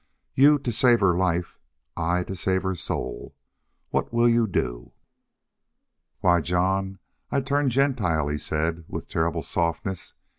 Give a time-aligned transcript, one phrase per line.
[0.33, 1.59] You to save her life
[1.95, 3.35] I to save her soul!
[3.91, 4.93] What will you do?"
[6.21, 6.97] "Why, John,
[7.29, 10.13] I'd turn Gentile," he said, with terrible softness.